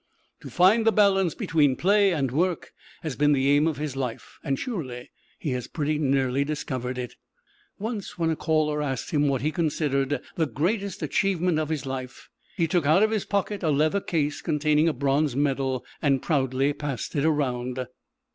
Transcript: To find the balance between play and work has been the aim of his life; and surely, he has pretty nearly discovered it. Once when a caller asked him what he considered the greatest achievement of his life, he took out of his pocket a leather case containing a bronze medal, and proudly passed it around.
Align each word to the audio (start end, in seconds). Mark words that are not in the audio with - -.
To 0.39 0.49
find 0.49 0.83
the 0.83 0.91
balance 0.91 1.35
between 1.35 1.75
play 1.75 2.11
and 2.11 2.31
work 2.31 2.73
has 3.03 3.15
been 3.15 3.33
the 3.33 3.47
aim 3.51 3.67
of 3.67 3.77
his 3.77 3.95
life; 3.95 4.39
and 4.43 4.57
surely, 4.57 5.11
he 5.37 5.51
has 5.51 5.67
pretty 5.67 5.99
nearly 5.99 6.43
discovered 6.43 6.97
it. 6.97 7.13
Once 7.77 8.17
when 8.17 8.31
a 8.31 8.35
caller 8.35 8.81
asked 8.81 9.11
him 9.11 9.27
what 9.27 9.43
he 9.43 9.51
considered 9.51 10.19
the 10.37 10.47
greatest 10.47 11.03
achievement 11.03 11.59
of 11.59 11.69
his 11.69 11.85
life, 11.85 12.29
he 12.57 12.65
took 12.67 12.87
out 12.87 13.03
of 13.03 13.11
his 13.11 13.25
pocket 13.25 13.61
a 13.61 13.69
leather 13.69 14.01
case 14.01 14.41
containing 14.41 14.89
a 14.89 14.93
bronze 14.93 15.35
medal, 15.35 15.85
and 16.01 16.23
proudly 16.23 16.73
passed 16.73 17.15
it 17.15 17.23
around. 17.23 17.85